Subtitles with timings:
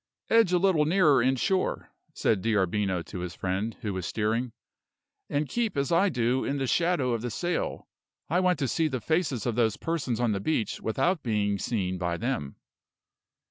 [0.31, 4.51] "Edge a little nearer in shore," said D'Arbino to his friend, who was steering;
[5.29, 7.87] "and keep as I do in the shadow of the sail.
[8.27, 11.99] I want to see the faces of those persons on the beach without being seen
[11.99, 12.55] by them."